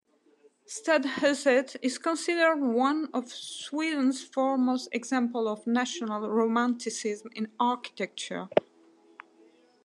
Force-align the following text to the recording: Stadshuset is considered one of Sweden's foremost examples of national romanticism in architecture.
Stadshuset 0.65 1.75
is 1.83 1.99
considered 1.99 2.59
one 2.59 3.07
of 3.13 3.31
Sweden's 3.31 4.23
foremost 4.23 4.89
examples 4.91 5.45
of 5.47 5.67
national 5.67 6.27
romanticism 6.27 7.29
in 7.35 7.51
architecture. 7.59 8.49